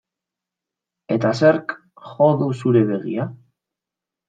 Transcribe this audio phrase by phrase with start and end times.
[1.17, 1.77] Eta zerk
[2.15, 3.31] jo du zure begia?